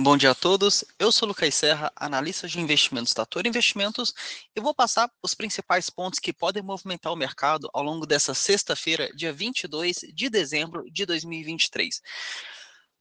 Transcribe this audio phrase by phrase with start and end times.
[0.00, 4.14] Bom dia a todos, eu sou Lucas Serra, analista de investimentos da Toro Investimentos,
[4.54, 9.10] e vou passar os principais pontos que podem movimentar o mercado ao longo dessa sexta-feira,
[9.16, 12.00] dia 22 de dezembro de 2023.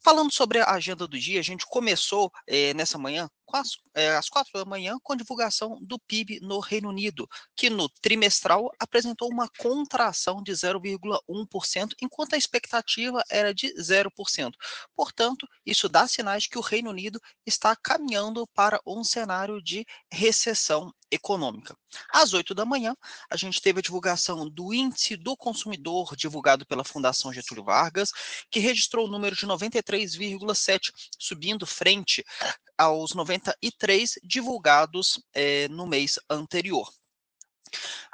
[0.03, 4.29] Falando sobre a agenda do dia, a gente começou eh, nessa manhã, às, eh, às
[4.29, 9.29] quatro da manhã, com a divulgação do PIB no Reino Unido, que no trimestral apresentou
[9.29, 14.57] uma contração de 0,1%, enquanto a expectativa era de 0%.
[14.95, 20.91] Portanto, isso dá sinais que o Reino Unido está caminhando para um cenário de recessão
[21.09, 21.75] econômica.
[22.11, 22.95] Às 8 da manhã,
[23.29, 28.11] a gente teve a divulgação do índice do consumidor divulgado pela Fundação Getúlio Vargas,
[28.51, 32.23] que registrou o número de 93,7, subindo frente
[32.77, 36.89] aos 93 divulgados eh, no mês anterior.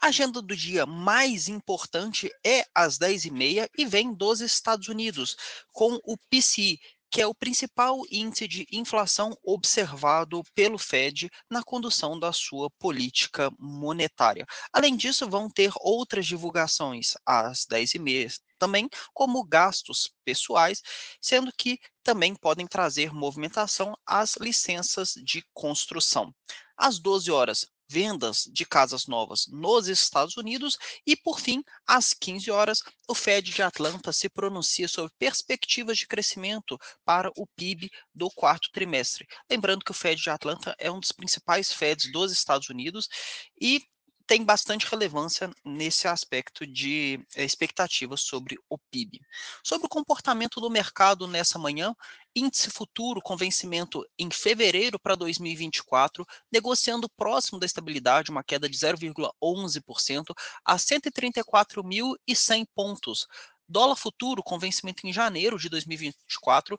[0.02, 5.36] A agenda do dia mais importante é às 10h30 e vem dos Estados Unidos,
[5.72, 6.80] com o PCI,
[7.14, 13.52] que é o principal índice de inflação observado pelo Fed na condução da sua política
[13.60, 14.48] monetária.
[14.74, 20.82] Além disso, vão ter outras divulgações às 10h30 também, como gastos pessoais,
[21.22, 26.34] sendo que também podem trazer movimentação às licenças de construção.
[26.76, 32.50] Às 12 horas, vendas de casas novas nos Estados Unidos e, por fim, às 15
[32.50, 38.32] horas, o Fed de Atlanta se pronuncia sobre perspectivas de crescimento para o PIB do
[38.32, 39.28] quarto trimestre.
[39.48, 43.08] Lembrando que o Fed de Atlanta é um dos principais Feds dos Estados Unidos
[43.62, 43.84] e
[44.26, 49.20] tem bastante relevância nesse aspecto de é, expectativas sobre o PIB.
[49.64, 51.94] Sobre o comportamento do mercado nessa manhã,
[52.36, 58.78] índice futuro com vencimento em fevereiro para 2024, negociando próximo da estabilidade, uma queda de
[58.78, 60.34] 0,11%
[60.66, 63.28] a 134.100 pontos.
[63.68, 66.78] Dólar futuro com vencimento em janeiro de 2024,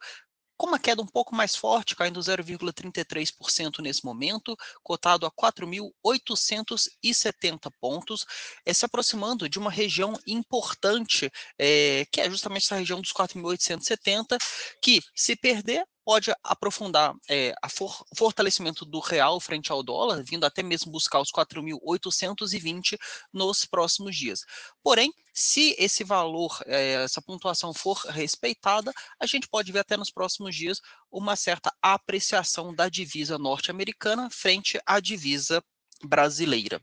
[0.65, 8.25] com uma queda um pouco mais forte, caindo 0,33% nesse momento, cotado a 4.870 pontos,
[8.65, 14.39] é, se aproximando de uma região importante, é, que é justamente essa região dos 4.870,
[14.81, 20.63] que se perder, pode aprofundar é, for, fortalecimento do real frente ao dólar, vindo até
[20.63, 22.99] mesmo buscar os 4.820
[23.33, 24.41] nos próximos dias.
[24.83, 30.11] Porém, se esse valor, é, essa pontuação for respeitada, a gente pode ver até nos
[30.11, 35.63] próximos dias uma certa apreciação da divisa norte-americana frente à divisa
[36.03, 36.81] brasileira.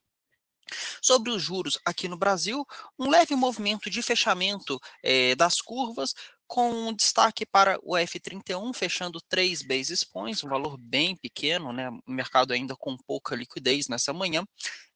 [1.01, 2.65] Sobre os juros aqui no Brasil,
[2.97, 6.13] um leve movimento de fechamento é, das curvas,
[6.51, 11.89] com destaque para o F31 fechando 3 basis points, um valor bem pequeno, né?
[12.05, 14.43] O mercado ainda com pouca liquidez nessa manhã.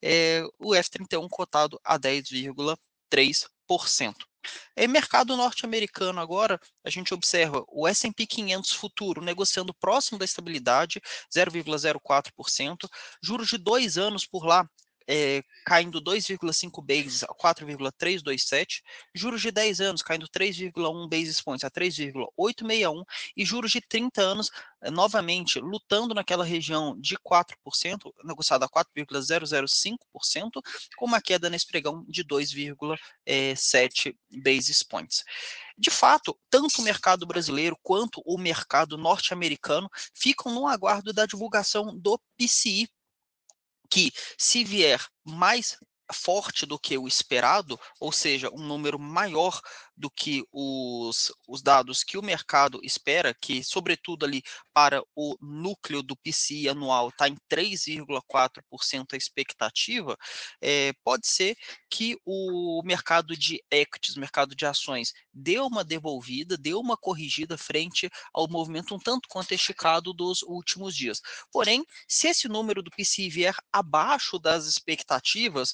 [0.02, 4.16] É, o F31 cotado a 10,3%.
[4.76, 11.02] Em mercado norte-americano agora, a gente observa o S&P 500 futuro negociando próximo da estabilidade,
[11.34, 12.90] 0,04%,
[13.24, 14.70] juros de dois anos por lá
[15.08, 18.84] é, caindo 2,5 bases a 4,327,
[19.14, 23.04] juros de 10 anos caindo 3,1 basis points a 3,861
[23.36, 24.52] e juros de 30 anos
[24.82, 30.62] é, novamente lutando naquela região de 4%, negociado a 4,005%,
[30.96, 35.24] com uma queda nesse pregão de 2,7 basis points.
[35.78, 41.98] De fato, tanto o mercado brasileiro quanto o mercado norte-americano ficam no aguardo da divulgação
[41.98, 42.88] do PCI
[43.96, 45.78] que se vier mais
[46.14, 49.60] forte do que o esperado, ou seja, um número maior
[49.98, 56.04] do que os, os dados que o mercado espera, que, sobretudo, ali para o núcleo
[56.04, 60.18] do PCI anual está em 3,4% a expectativa,
[60.62, 61.56] é, pode ser
[61.90, 68.10] que o mercado de equities, mercado de ações, deu uma devolvida, deu uma corrigida frente
[68.34, 71.22] ao movimento um tanto quanto esticado dos últimos dias.
[71.52, 75.74] Porém, se esse número do PCI vier abaixo das expectativas,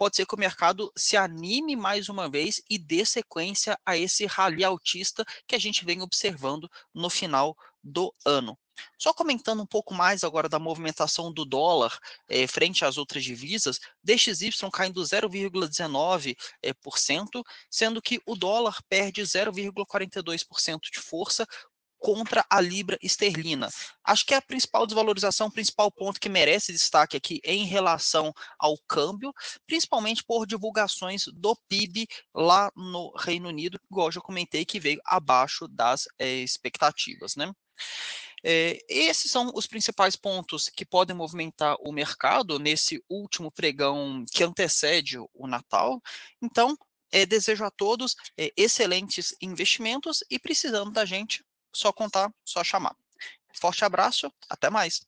[0.00, 4.24] pode ser que o mercado se anime mais uma vez e dê sequência a esse
[4.24, 8.58] rally altista que a gente vem observando no final do ano.
[8.98, 11.98] Só comentando um pouco mais agora da movimentação do dólar
[12.28, 16.74] eh, frente às outras divisas, DXY caindo 0,19%, eh,
[17.70, 21.46] sendo que o dólar perde 0,42% de força,
[22.00, 23.68] contra a libra esterlina.
[24.02, 28.32] Acho que é a principal desvalorização, o principal ponto que merece destaque aqui em relação
[28.58, 29.32] ao câmbio,
[29.66, 35.68] principalmente por divulgações do PIB lá no Reino Unido, igual já comentei, que veio abaixo
[35.68, 37.52] das é, expectativas, né?
[38.42, 44.42] É, esses são os principais pontos que podem movimentar o mercado nesse último pregão que
[44.42, 46.00] antecede o Natal.
[46.40, 46.74] Então,
[47.12, 52.94] é, desejo a todos é, excelentes investimentos e precisando da gente, só contar, só chamar.
[53.54, 55.06] Forte abraço, até mais.